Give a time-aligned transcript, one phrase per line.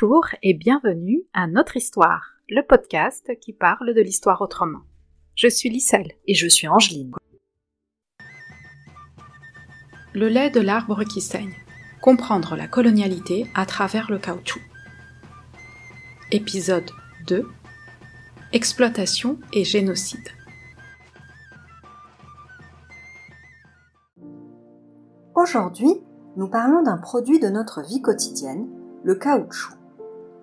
[0.00, 4.82] Bonjour et bienvenue à Notre Histoire, le podcast qui parle de l'histoire autrement.
[5.34, 6.12] Je suis Lisselle.
[6.28, 7.12] Et je suis Angeline.
[10.14, 11.52] Le lait de l'arbre qui saigne.
[12.00, 14.60] Comprendre la colonialité à travers le caoutchouc.
[16.30, 16.90] Épisode
[17.26, 17.48] 2.
[18.52, 20.28] Exploitation et génocide.
[25.34, 25.94] Aujourd'hui,
[26.36, 28.68] nous parlons d'un produit de notre vie quotidienne,
[29.02, 29.77] le caoutchouc.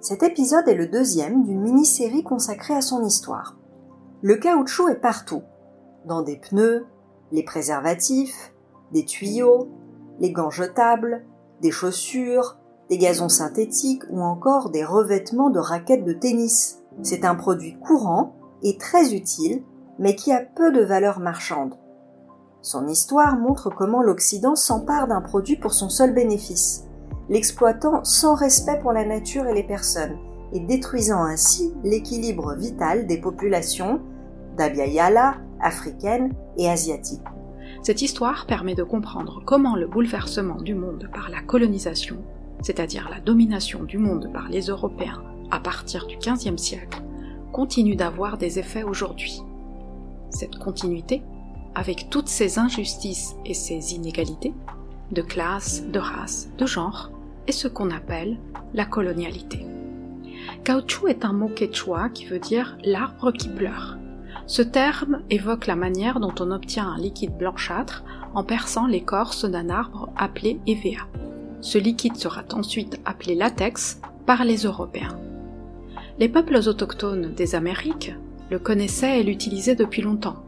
[0.05, 3.57] Cet épisode est le deuxième d'une mini-série consacrée à son histoire.
[4.21, 5.41] Le caoutchouc est partout,
[6.05, 6.85] dans des pneus,
[7.31, 8.53] les préservatifs,
[8.91, 9.67] des tuyaux,
[10.19, 11.25] les gants jetables,
[11.63, 16.83] des chaussures, des gazons synthétiques ou encore des revêtements de raquettes de tennis.
[17.01, 19.63] C'est un produit courant et très utile,
[19.97, 21.73] mais qui a peu de valeur marchande.
[22.61, 26.85] Son histoire montre comment l'Occident s'empare d'un produit pour son seul bénéfice,
[27.29, 30.17] l'exploitant sans respect pour la nature et les personnes,
[30.53, 34.01] et détruisant ainsi l'équilibre vital des populations
[34.57, 37.21] d'Abya africaines et asiatiques.
[37.81, 42.17] Cette histoire permet de comprendre comment le bouleversement du monde par la colonisation,
[42.61, 47.01] c'est-à-dire la domination du monde par les Européens à partir du XVe siècle,
[47.51, 49.41] continue d'avoir des effets aujourd'hui.
[50.29, 51.21] Cette continuité
[51.75, 54.53] avec toutes ces injustices et ces inégalités,
[55.11, 57.11] de classe, de race, de genre,
[57.47, 58.37] est ce qu'on appelle
[58.73, 59.65] la colonialité.
[60.63, 63.97] Caoutchouc est un mot quechua qui veut dire l'arbre qui pleure.
[64.47, 68.03] Ce terme évoque la manière dont on obtient un liquide blanchâtre
[68.33, 71.05] en perçant l'écorce d'un arbre appelé EVA.
[71.61, 75.17] Ce liquide sera ensuite appelé latex par les Européens.
[76.19, 78.13] Les peuples autochtones des Amériques
[78.51, 80.43] le connaissaient et l'utilisaient depuis longtemps.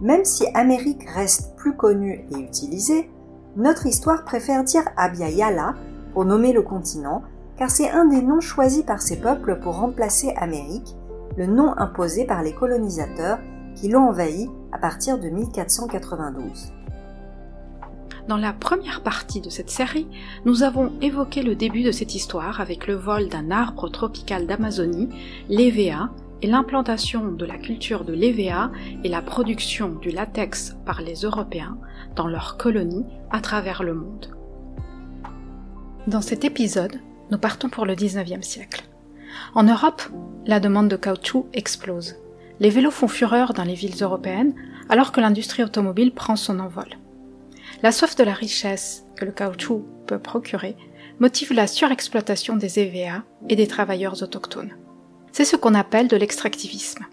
[0.00, 3.10] Même si Amérique reste plus connue et utilisée,
[3.56, 5.30] notre histoire préfère dire Abya
[6.12, 7.22] pour nommer le continent,
[7.56, 10.96] car c'est un des noms choisis par ces peuples pour remplacer Amérique,
[11.36, 13.38] le nom imposé par les colonisateurs
[13.74, 16.72] qui l'ont envahi à partir de 1492.
[18.28, 20.06] Dans la première partie de cette série,
[20.44, 25.08] nous avons évoqué le début de cette histoire avec le vol d'un arbre tropical d'Amazonie,
[25.48, 26.10] l'EVA,
[26.42, 28.70] et l'implantation de la culture de l'EVA
[29.02, 31.78] et la production du latex par les Européens
[32.14, 34.37] dans leurs colonies à travers le monde.
[36.08, 38.82] Dans cet épisode, nous partons pour le 19e siècle.
[39.54, 40.00] En Europe,
[40.46, 42.16] la demande de caoutchouc explose.
[42.60, 44.54] Les vélos font fureur dans les villes européennes
[44.88, 46.88] alors que l'industrie automobile prend son envol.
[47.82, 50.76] La soif de la richesse que le caoutchouc peut procurer
[51.20, 54.72] motive la surexploitation des EVA et des travailleurs autochtones.
[55.32, 57.04] C'est ce qu'on appelle de l'extractivisme.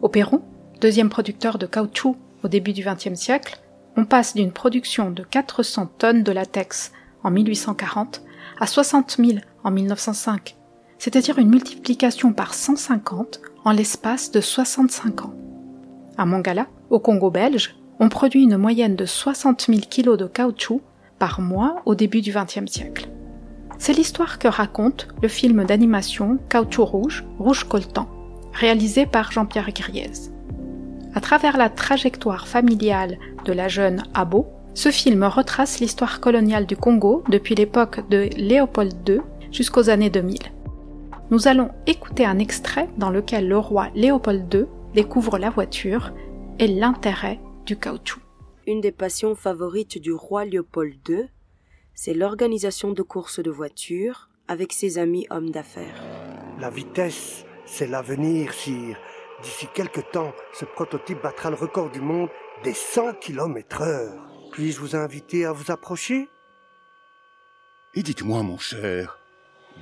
[0.00, 0.42] Au Pérou,
[0.80, 3.60] deuxième producteur de caoutchouc au début du XXe siècle,
[3.94, 6.92] on passe d'une production de 400 tonnes de latex
[7.24, 8.22] en 1840
[8.60, 10.56] à 60 000 en 1905,
[10.98, 15.34] c'est-à-dire une multiplication par 150 en l'espace de 65 ans.
[16.16, 20.82] À Mangala, au Congo belge, on produit une moyenne de 60 000 kg de caoutchouc
[21.18, 23.08] par mois au début du XXe siècle.
[23.78, 28.08] C'est l'histoire que raconte le film d'animation Caoutchouc Rouge, Rouge Coltan,
[28.52, 30.30] réalisé par Jean-Pierre Griez.
[31.14, 36.76] À travers la trajectoire familiale de la jeune Abo, ce film retrace l'histoire coloniale du
[36.76, 40.38] Congo depuis l'époque de Léopold II jusqu'aux années 2000.
[41.30, 46.12] Nous allons écouter un extrait dans lequel le roi Léopold II découvre la voiture
[46.58, 48.20] et l'intérêt du caoutchouc.
[48.66, 51.28] Une des passions favorites du roi Léopold II
[51.94, 56.02] c'est l'organisation de courses de voitures avec ses amis hommes d'affaires.
[56.58, 58.96] La vitesse, c'est l'avenir, sire.
[59.42, 62.28] D'ici quelque temps, ce prototype battra le record du monde
[62.64, 64.31] des 100 km heure.
[64.52, 66.28] Puis-je vous inviter à vous approcher?
[67.94, 69.18] Et dites-moi, mon cher,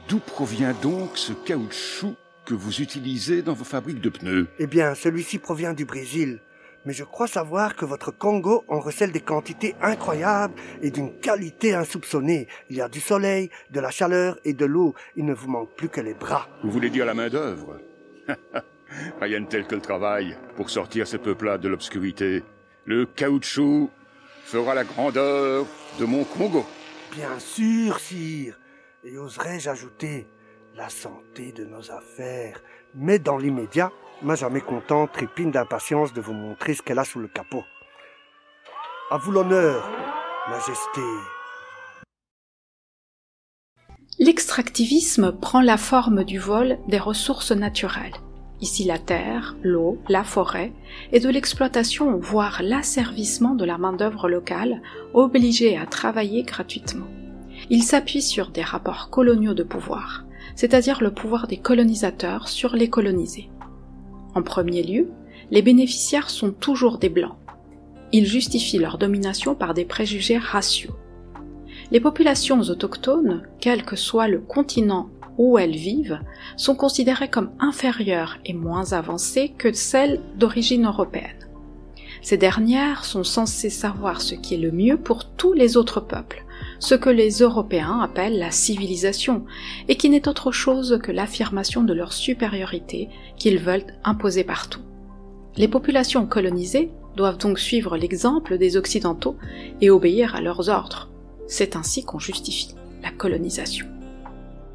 [0.09, 4.49] d'où provient donc ce caoutchouc que vous utilisez dans vos fabriques de pneus?
[4.59, 6.41] Eh bien, celui-ci provient du Brésil
[6.87, 11.75] mais je crois savoir que votre Congo en recèle des quantités incroyables et d'une qualité
[11.75, 12.49] insoupçonnée.
[12.71, 14.95] Il y a du soleil, de la chaleur et de l'eau.
[15.17, 16.49] Il ne vous manque plus que les bras.
[16.63, 17.81] Vous voulez dire la main-d'œuvre?
[19.21, 22.43] Rien de tel que le travail pour sortir ces peuples-là de l'obscurité.
[22.87, 23.91] Le caoutchouc
[24.51, 25.65] fera la grandeur
[26.01, 26.67] de mon Congo.
[27.13, 28.59] Bien sûr, sire.
[29.05, 30.27] Et oserais-je ajouter
[30.75, 32.61] la santé de nos affaires?
[32.97, 33.93] Mais dans l'immédiat,
[34.23, 37.63] ma jamais contente trépine d'impatience de vous montrer ce qu'elle a sous le capot.
[39.11, 39.89] À vous l'honneur,
[40.49, 41.01] Majesté.
[44.19, 48.15] L'extractivisme prend la forme du vol des ressources naturelles,
[48.61, 50.73] ici la terre, l'eau, la forêt,
[51.13, 54.83] et de l'exploitation, voire l'asservissement de la main-d'œuvre locale,
[55.15, 57.07] obligée à travailler gratuitement.
[57.69, 60.25] Il s'appuie sur des rapports coloniaux de pouvoir,
[60.55, 63.51] c'est-à-dire le pouvoir des colonisateurs sur les colonisés.
[64.35, 65.09] En premier lieu,
[65.51, 67.37] les bénéficiaires sont toujours des Blancs.
[68.13, 70.95] Ils justifient leur domination par des préjugés raciaux.
[71.91, 76.21] Les populations autochtones, quel que soit le continent où elles vivent,
[76.57, 81.49] sont considérées comme inférieures et moins avancées que celles d'origine européenne.
[82.23, 86.45] Ces dernières sont censées savoir ce qui est le mieux pour tous les autres peuples,
[86.79, 89.45] ce que les Européens appellent la civilisation,
[89.89, 94.83] et qui n'est autre chose que l'affirmation de leur supériorité qu'ils veulent imposer partout.
[95.57, 99.37] Les populations colonisées doivent donc suivre l'exemple des Occidentaux
[99.81, 101.11] et obéir à leurs ordres.
[101.49, 103.87] C'est ainsi qu'on justifie la colonisation.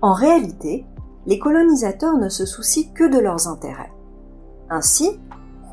[0.06, 0.86] En réalité,
[1.26, 3.92] les colonisateurs ne se soucient que de leurs intérêts.
[4.70, 5.20] Ainsi,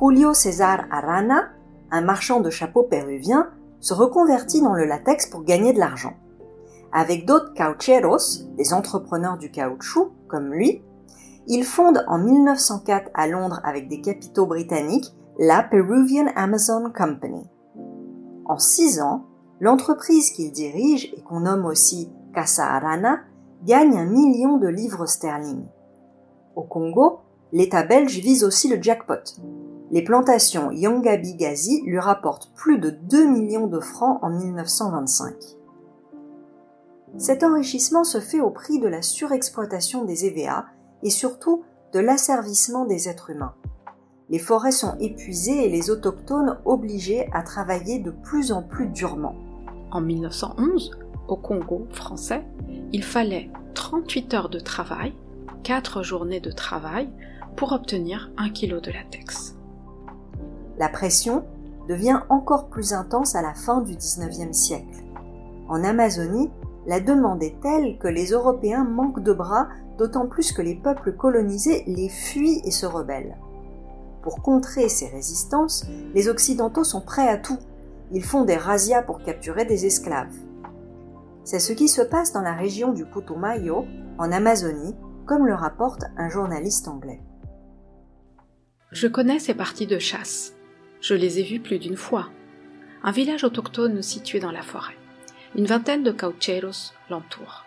[0.01, 1.51] Julio César Arana,
[1.91, 3.51] un marchand de chapeaux péruvien,
[3.81, 6.15] se reconvertit dans le latex pour gagner de l'argent.
[6.95, 10.83] Avec d'autres caucheros, des entrepreneurs du caoutchouc, comme lui,
[11.47, 17.51] il fonde en 1904 à Londres avec des capitaux britanniques la Peruvian Amazon Company.
[18.47, 19.27] En six ans,
[19.61, 23.19] l'entreprise qu'il dirige et qu'on nomme aussi Casa Arana
[23.65, 25.65] gagne un million de livres sterling.
[26.57, 27.21] Au Congo,
[27.53, 29.41] l'État belge vise aussi le jackpot.
[29.91, 35.35] Les plantations Yangabi Gazi lui rapportent plus de 2 millions de francs en 1925.
[37.19, 40.65] Cet enrichissement se fait au prix de la surexploitation des EVA
[41.03, 41.63] et surtout
[41.93, 43.55] de l'asservissement des êtres humains.
[44.31, 49.35] Les forêts sont épuisées et les autochtones obligés à travailler de plus en plus durement.
[49.91, 50.93] En 1911,
[51.29, 52.45] au Congo français,
[52.93, 55.15] il fallait 38 heures de travail,
[55.63, 57.09] 4 journées de travail,
[57.57, 59.55] pour obtenir un kilo de latex.
[60.79, 61.45] La pression
[61.89, 65.05] devient encore plus intense à la fin du XIXe siècle.
[65.69, 66.51] En Amazonie,
[66.87, 71.13] la demande est telle que les Européens manquent de bras, d'autant plus que les peuples
[71.13, 73.37] colonisés les fuient et se rebellent.
[74.23, 75.85] Pour contrer ces résistances,
[76.15, 77.59] les Occidentaux sont prêts à tout.
[78.13, 80.35] Ils font des razzias pour capturer des esclaves.
[81.45, 83.87] C'est ce qui se passe dans la région du Putumayo,
[84.19, 84.95] en Amazonie,
[85.27, 87.21] comme le rapporte un journaliste anglais.
[88.93, 90.55] Je connais ces parties de chasse.
[91.01, 92.29] Je les ai vues plus d'une fois.
[93.03, 94.97] Un village autochtone situé dans la forêt.
[95.57, 97.65] Une vingtaine de caucheros l'entourent.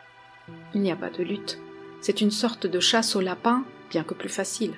[0.74, 1.60] Il n'y a pas de lutte.
[2.00, 4.74] C'est une sorte de chasse au lapin, bien que plus facile.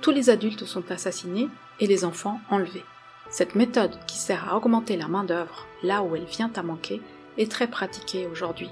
[0.00, 1.48] Tous les adultes sont assassinés
[1.80, 2.84] et les enfants enlevés.
[3.30, 7.00] Cette méthode, qui sert à augmenter la main-d'œuvre là où elle vient à manquer,
[7.46, 8.70] très pratiquée aujourd'hui,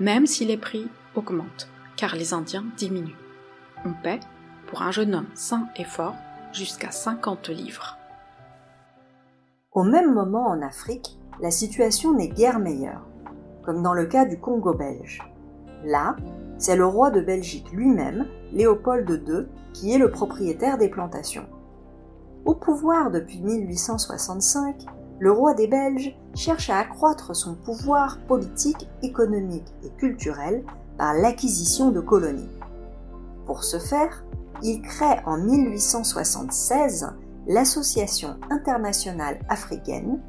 [0.00, 3.16] même si les prix augmentent, car les Indiens diminuent.
[3.84, 4.20] On paie,
[4.66, 6.14] pour un jeune homme sain et fort,
[6.52, 7.98] jusqu'à 50 livres.
[9.72, 13.06] Au même moment en Afrique, la situation n'est guère meilleure,
[13.62, 15.20] comme dans le cas du Congo belge.
[15.84, 16.16] Là,
[16.58, 21.46] c'est le roi de Belgique lui-même, Léopold II, qui est le propriétaire des plantations.
[22.44, 24.86] Au pouvoir depuis 1865,
[25.20, 30.64] le roi des Belges cherche à accroître son pouvoir politique, économique et culturel
[30.96, 32.48] par l'acquisition de colonies.
[33.46, 34.24] Pour ce faire,
[34.62, 37.08] il crée en 1876
[37.46, 40.20] l'Association internationale africaine,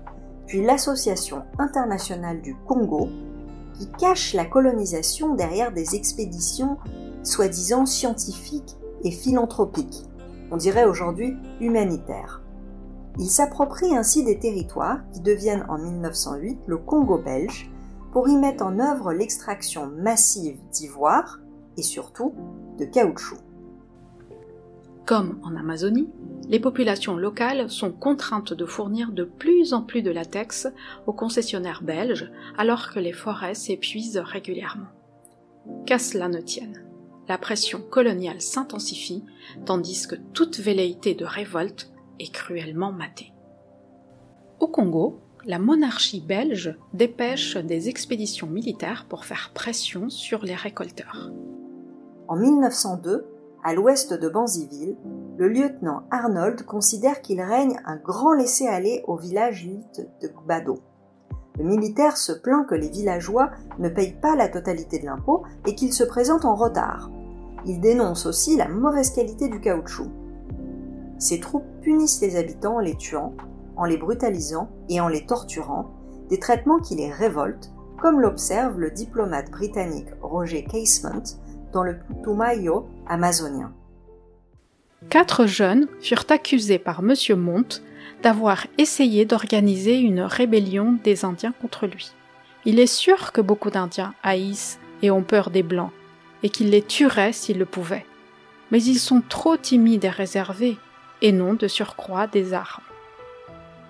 [0.47, 3.09] puis l'Association internationale du Congo,
[3.77, 6.77] qui cache la colonisation derrière des expéditions
[7.23, 10.05] soi-disant scientifiques et philanthropiques,
[10.51, 12.41] on dirait aujourd'hui humanitaires.
[13.19, 17.69] Il s'approprie ainsi des territoires qui deviennent en 1908 le Congo belge
[18.13, 21.39] pour y mettre en œuvre l'extraction massive d'ivoire
[21.75, 22.33] et surtout
[22.79, 23.37] de caoutchouc.
[25.05, 26.07] Comme en Amazonie,
[26.47, 30.67] les populations locales sont contraintes de fournir de plus en plus de latex
[31.05, 34.87] aux concessionnaires belges alors que les forêts s'épuisent régulièrement.
[35.85, 36.85] Qu'à cela ne tienne,
[37.27, 39.25] la pression coloniale s'intensifie
[39.65, 43.33] tandis que toute velléité de révolte est cruellement maté.
[44.59, 51.31] Au Congo, la monarchie belge dépêche des expéditions militaires pour faire pression sur les récolteurs.
[52.27, 53.25] En 1902,
[53.63, 54.95] à l'ouest de Banziville,
[55.37, 60.79] le lieutenant Arnold considère qu'il règne un grand laisser-aller au village lutte de Gbado.
[61.57, 65.75] Le militaire se plaint que les villageois ne payent pas la totalité de l'impôt et
[65.75, 67.09] qu'ils se présentent en retard.
[67.65, 70.09] Il dénonce aussi la mauvaise qualité du caoutchouc.
[71.19, 73.35] Ces troupes punissent les habitants en les tuant,
[73.75, 75.91] en les brutalisant et en les torturant,
[76.29, 77.71] des traitements qui les révoltent,
[78.01, 81.23] comme l'observe le diplomate britannique Roger Casement
[81.73, 83.73] dans le Putumayo amazonien.
[85.09, 87.13] Quatre jeunes furent accusés par M.
[87.37, 87.83] Monte
[88.23, 92.13] d'avoir essayé d'organiser une rébellion des Indiens contre lui.
[92.65, 95.91] Il est sûr que beaucoup d'Indiens haïssent et ont peur des Blancs,
[96.43, 98.05] et qu'il les tuerait s'il le pouvait.
[98.71, 100.77] Mais ils sont trop timides et réservés,
[101.21, 102.83] et non de surcroît des armes.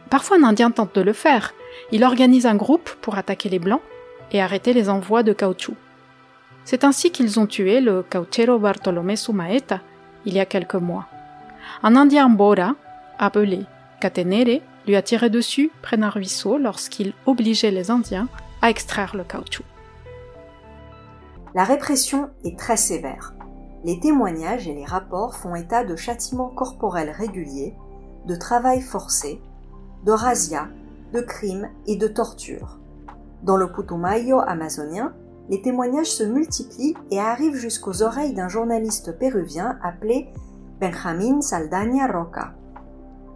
[0.10, 1.54] Parfois un Indien tente de le faire.
[1.92, 3.82] Il organise un groupe pour attaquer les Blancs
[4.32, 5.76] et arrêter les envois de caoutchouc.
[6.66, 9.82] C'est ainsi qu'ils ont tué le cauchero Bartolomé Sumaeta
[10.26, 11.08] il y a quelques mois.
[11.84, 12.76] Un Indien Bora,
[13.18, 13.62] appelé
[14.02, 18.28] Catenere, lui a tiré dessus près d'un ruisseau lorsqu'il obligeait les Indiens
[18.62, 19.64] à extraire le caoutchouc.
[21.56, 23.34] La répression est très sévère.
[23.86, 27.76] Les témoignages et les rapports font état de châtiments corporels réguliers,
[28.26, 29.42] de travail forcé,
[30.06, 30.68] de razzias,
[31.14, 32.78] de crimes et de tortures.
[33.44, 35.14] Dans le Putumayo amazonien,
[35.50, 40.28] les témoignages se multiplient et arrivent jusqu'aux oreilles d'un journaliste péruvien appelé
[40.82, 42.54] Benjamin Saldaña Roca.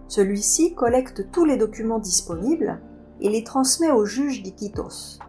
[0.10, 2.82] Celui-ci collecte tous les documents disponibles
[3.22, 5.20] et les transmet au juge d'Iquitos.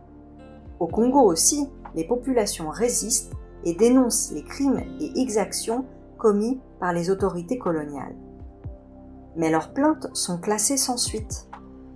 [0.81, 3.33] Au Congo aussi, les populations résistent
[3.65, 5.85] et dénoncent les crimes et exactions
[6.19, 8.15] commis par les autorités coloniales.
[9.37, 11.49] Mais leurs plaintes sont classées sans suite.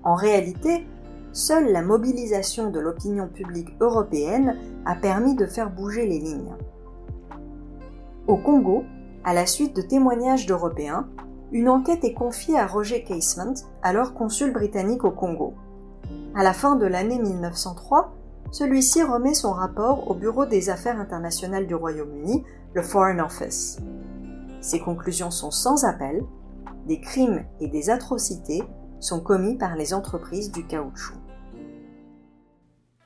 [0.03, 0.87] En réalité,
[1.33, 4.57] seule la mobilisation de l'opinion publique européenne
[4.87, 6.57] a permis de faire bouger les lignes.
[8.27, 8.85] Au Congo,
[9.25, 11.09] à la suite de témoignages d'Européens,
[11.53, 15.55] une enquête est confiée à Roger Casement, alors consul britannique au Congo.
[16.35, 18.13] À la fin de l'année 1903,
[18.51, 23.79] celui-ci remet son rapport au Bureau des Affaires internationales du Royaume-Uni, le Foreign Office.
[24.61, 26.25] Ses conclusions sont sans appel,
[26.87, 28.63] des crimes et des atrocités
[29.01, 31.15] sont commis par les entreprises du caoutchouc.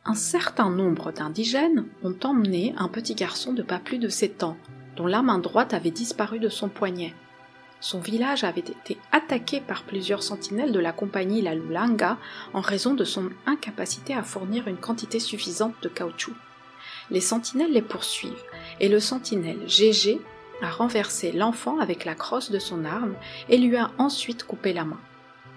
[0.05, 4.57] Un certain nombre d'indigènes ont emmené un petit garçon de pas plus de 7 ans,
[4.97, 7.15] dont la main droite avait disparu de son poignet.
[7.83, 12.17] Son village avait été attaqué par plusieurs sentinelles de la compagnie La Lulanga
[12.55, 16.33] en raison de son incapacité à fournir une quantité suffisante de caoutchouc.
[17.11, 18.45] Les sentinelles les poursuivent
[18.79, 20.21] et le sentinelle GG
[20.63, 23.17] a renversé l'enfant avec la crosse de son arme
[23.49, 25.01] et lui a ensuite coupé la main.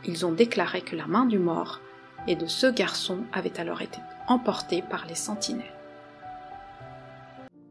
[0.03, 1.79] Ils ont déclaré que la main du mort
[2.25, 5.75] et de ce garçon avait alors été emportée par les sentinelles.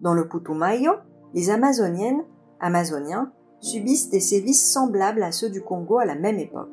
[0.00, 0.92] Dans le Putumayo,
[1.34, 2.22] les Amazoniennes,
[2.60, 3.32] Amazoniens,
[3.64, 6.68] subissent des sévices semblables à ceux du Congo à la même époque.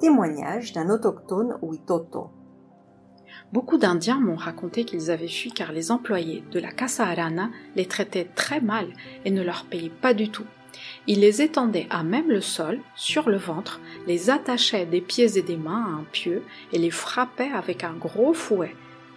[0.00, 2.30] Témoignage d'un autochtone Witoto.
[3.52, 7.86] Beaucoup d'Indiens m'ont raconté qu'ils avaient fui car les employés de la Casa Arana les
[7.86, 8.86] traitaient très mal
[9.26, 10.46] et ne leur payaient pas du tout.
[11.06, 15.42] Ils les étendaient à même le sol, sur le ventre, les attachaient des pieds et
[15.42, 18.74] des mains à un pieu et les frappaient avec un gros fouet,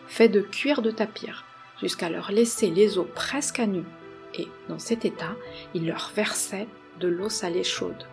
[0.07, 1.45] fait de cuir de tapir,
[1.79, 3.83] jusqu'à leur laisser les os presque à nu.
[4.37, 5.35] Et, dans cet état,
[5.73, 6.67] ils leur versaient
[6.99, 8.05] de l'eau salée chaude.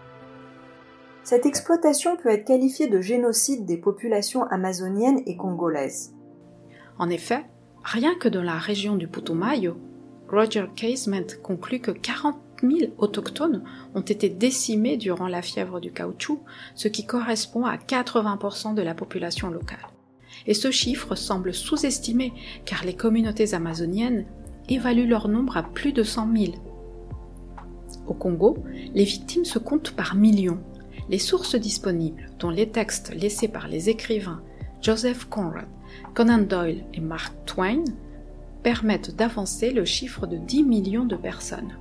[1.25, 6.15] Cette exploitation peut être qualifiée de génocide des populations amazoniennes et congolaises.
[6.99, 7.45] En effet,
[7.85, 9.77] rien que dans la région du Putumayo,
[10.29, 13.63] Roger Casement conclut que 40 000 autochtones
[13.95, 16.41] ont été décimés durant la fièvre du caoutchouc,
[16.75, 19.79] ce qui correspond à 80% de la population locale.
[20.47, 22.33] Et ce chiffre semble sous-estimé
[22.65, 24.27] car les communautés amazoniennes
[24.69, 26.53] évaluent leur nombre à plus de 100 000.
[28.07, 28.59] Au Congo,
[28.95, 30.61] les victimes se comptent par millions.
[31.09, 34.43] Les sources disponibles, dont les textes laissés par les écrivains
[34.81, 35.67] Joseph Conrad,
[36.15, 37.85] Conan Doyle et Mark Twain,
[38.63, 41.77] permettent d'avancer le chiffre de 10 millions de personnes.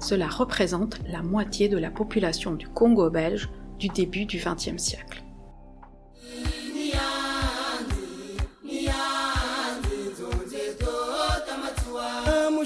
[0.00, 3.48] Cela représente la moitié de la population du Congo belge
[3.78, 5.24] du début du XXe siècle.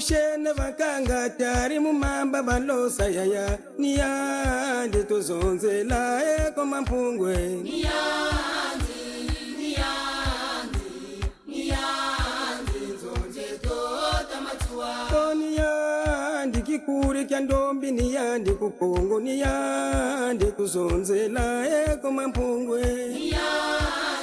[0.03, 3.57] ushe n'abaganga tari mu mamba balosa yaya.
[3.79, 8.99] Niyandi tuzonzela ekoma mpungwe niyandi
[9.59, 10.87] niyandi
[11.47, 14.91] niyandi nzonje tota matsuwa.
[15.15, 21.45] Oh, niyandi kikuri kya ndombi niyandi kukongo niyandi tuzonzela
[21.87, 22.83] ekoma mpungwe
[23.15, 24.22] niyandi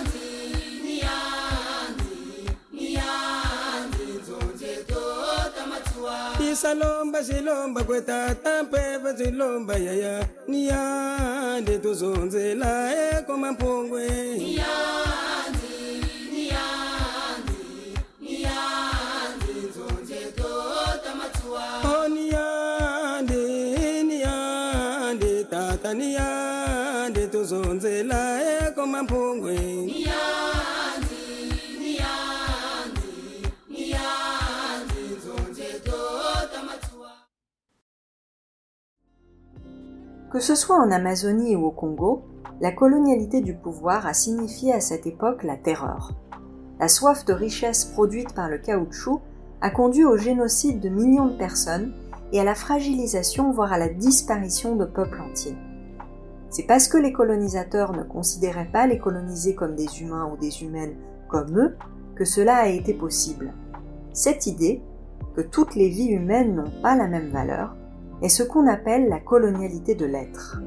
[6.51, 8.65] Nisalomba silomba kwe tata
[9.17, 15.75] silomba yaya Niyande tuzonzela eh, eko mampungwe Niyande,
[16.33, 17.59] niyande,
[18.21, 21.13] niyande Nzonze tota
[21.89, 23.43] oh, niyande,
[24.03, 25.95] niyande Tata
[28.67, 30.40] eko mampungwe Niyande.
[40.41, 42.23] Que ce soit en Amazonie ou au Congo,
[42.63, 46.15] la colonialité du pouvoir a signifié à cette époque la terreur.
[46.79, 49.21] La soif de richesse produite par le caoutchouc
[49.61, 51.93] a conduit au génocide de millions de personnes
[52.33, 55.59] et à la fragilisation, voire à la disparition de peuples entiers.
[56.49, 60.63] C'est parce que les colonisateurs ne considéraient pas les colonisés comme des humains ou des
[60.63, 60.97] humaines
[61.29, 61.77] comme eux
[62.15, 63.53] que cela a été possible.
[64.15, 64.81] Cette idée,
[65.37, 67.77] que toutes les vies humaines n'ont pas la même valeur,
[68.23, 70.61] est ce qu'on appelle la colonialité de l'être.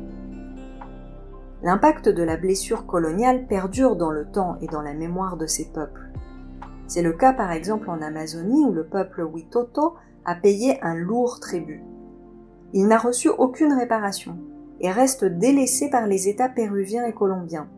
[1.62, 5.65] L'impact de la blessure coloniale perdure dans le temps et dans la mémoire de ces
[5.65, 6.12] peuples.
[6.88, 9.93] C'est le cas par exemple en Amazonie où le peuple Witoto
[10.25, 11.81] a payé un lourd tribut.
[12.74, 14.38] Il n'a reçu aucune réparation
[14.81, 17.69] et reste délaissé par les États péruviens et colombiens.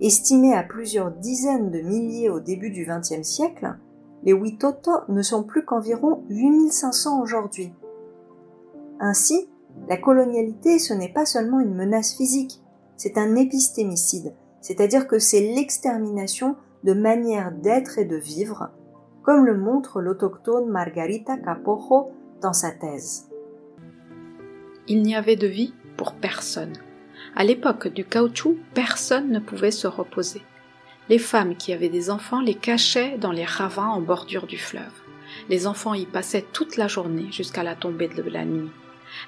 [0.00, 3.76] Estimés à plusieurs dizaines de milliers au début du XXe siècle,
[4.22, 7.72] les Witoto ne sont plus qu'environ 8500 aujourd'hui.
[9.00, 9.48] Ainsi,
[9.88, 12.60] la colonialité, ce n'est pas seulement une menace physique,
[12.96, 18.68] c'est un épistémicide, c'est-à-dire que c'est l'extermination de manières d'être et de vivre,
[19.22, 22.10] comme le montre l'autochtone Margarita Capojo
[22.42, 23.28] dans sa thèse.
[24.86, 26.74] Il n'y avait de vie pour personne.
[27.34, 30.42] À l'époque du caoutchouc, personne ne pouvait se reposer.
[31.08, 34.92] Les femmes qui avaient des enfants les cachaient dans les ravins en bordure du fleuve.
[35.48, 38.70] Les enfants y passaient toute la journée jusqu'à la tombée de la nuit.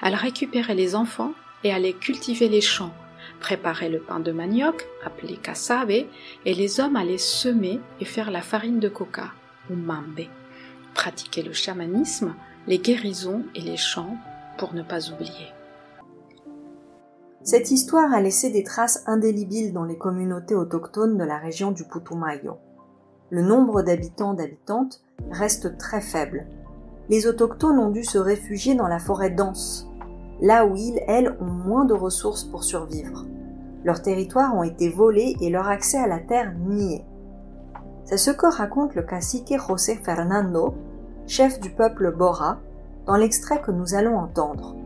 [0.03, 1.33] Elles récupéraient les enfants
[1.65, 2.93] et allaient cultiver les champs,
[3.41, 6.07] préparaient le pain de manioc, appelé casabe, et
[6.45, 9.33] les hommes allaient semer et faire la farine de coca,
[9.71, 10.27] ou mambe,
[10.95, 12.35] pratiquer le chamanisme,
[12.67, 14.17] les guérisons et les chants
[14.59, 15.53] pour ne pas oublier.
[17.45, 21.85] Cette histoire a laissé des traces indélébiles dans les communautés autochtones de la région du
[21.85, 22.59] Putumayo.
[23.31, 26.47] Le nombre d'habitants d'habitantes reste très faible.
[27.09, 29.89] Les autochtones ont dû se réfugier dans la forêt dense,
[30.41, 33.25] là où ils, elles, ont moins de ressources pour survivre.
[33.85, 37.05] Leurs territoires ont été volés et leur accès à la terre nié.
[38.05, 40.75] C'est ce que raconte le cacique José Fernando,
[41.27, 42.59] chef du peuple Bora,
[43.07, 44.77] dans l'extrait que nous allons entendre.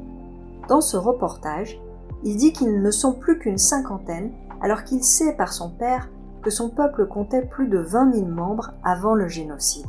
[0.68, 1.78] Dans ce reportage,
[2.24, 6.08] il dit qu'ils ne sont plus qu'une cinquantaine, alors qu'il sait par son père
[6.42, 9.86] que son peuple comptait plus de 20 000 membres avant le génocide.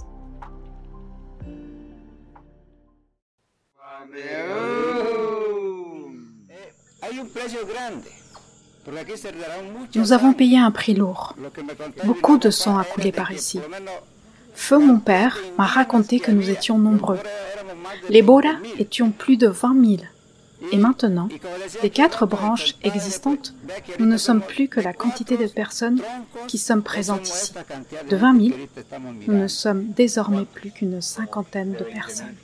[9.95, 11.35] Nous avons payé un prix lourd.
[12.03, 13.59] Beaucoup de sang a coulé par ici.
[14.53, 17.19] Feu mon père m'a raconté que nous étions nombreux.
[18.09, 20.01] Les Bora étions plus de 20 000.
[20.71, 21.29] Et maintenant,
[21.83, 23.53] des quatre branches existantes,
[23.99, 26.01] nous ne sommes plus que la quantité de personnes
[26.47, 27.53] qui sommes présentes ici.
[28.09, 28.57] De 20 000,
[29.27, 32.35] nous ne sommes désormais plus qu'une cinquantaine de personnes.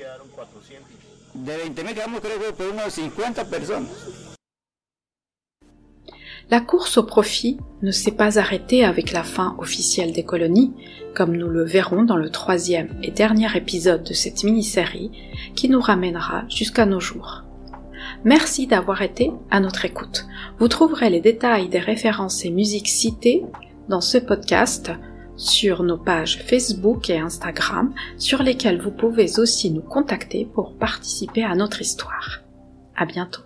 [6.50, 10.74] La course au profit ne s'est pas arrêtée avec la fin officielle des colonies,
[11.15, 15.12] comme nous le verrons dans le troisième et dernier épisode de cette mini-série
[15.56, 17.43] qui nous ramènera jusqu'à nos jours.
[18.24, 20.26] Merci d'avoir été à notre écoute.
[20.60, 23.43] Vous trouverez les détails des références et musiques citées
[23.89, 24.91] dans ce podcast
[25.36, 31.43] sur nos pages Facebook et Instagram sur lesquelles vous pouvez aussi nous contacter pour participer
[31.43, 32.41] à notre histoire.
[32.96, 33.41] À bientôt.